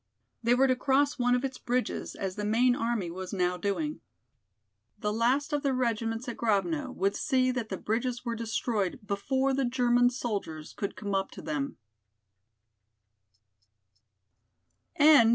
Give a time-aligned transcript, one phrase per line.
[0.41, 4.01] They were to cross one of its bridges, as the main army was now doing.
[4.97, 9.53] The last of the regiments at Grovno would see that the bridges were destroyed before
[9.53, 11.77] the German soldiers could come up to them.